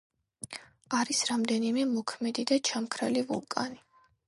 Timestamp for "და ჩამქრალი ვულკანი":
2.55-3.81